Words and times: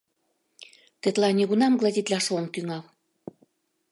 —Тетла 1.01 1.29
нигунам 1.37 1.73
гладитлаш 1.79 2.25
ом 2.37 2.45
тӱҥал. 2.53 2.83